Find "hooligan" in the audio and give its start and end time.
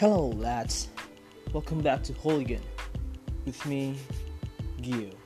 2.12-2.62